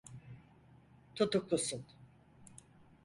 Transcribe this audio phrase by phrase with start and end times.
[1.15, 1.83] Tutuklusun.